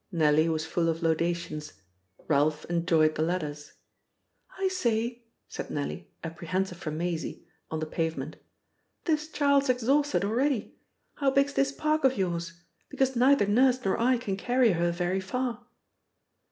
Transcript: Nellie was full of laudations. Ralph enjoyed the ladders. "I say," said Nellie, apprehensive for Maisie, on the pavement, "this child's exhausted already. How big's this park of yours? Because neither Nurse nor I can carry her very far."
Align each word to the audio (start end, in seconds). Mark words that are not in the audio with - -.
Nellie 0.11 0.49
was 0.49 0.65
full 0.65 0.89
of 0.89 1.03
laudations. 1.03 1.73
Ralph 2.27 2.65
enjoyed 2.65 3.13
the 3.13 3.21
ladders. 3.21 3.73
"I 4.57 4.67
say," 4.67 5.25
said 5.47 5.69
Nellie, 5.69 6.09
apprehensive 6.23 6.79
for 6.79 6.89
Maisie, 6.89 7.45
on 7.69 7.79
the 7.79 7.85
pavement, 7.85 8.37
"this 9.05 9.27
child's 9.27 9.69
exhausted 9.69 10.25
already. 10.25 10.75
How 11.17 11.29
big's 11.29 11.53
this 11.53 11.71
park 11.71 12.03
of 12.03 12.17
yours? 12.17 12.61
Because 12.89 13.15
neither 13.15 13.45
Nurse 13.45 13.85
nor 13.85 13.99
I 13.99 14.17
can 14.17 14.37
carry 14.37 14.71
her 14.71 14.89
very 14.91 15.19
far." 15.21 15.67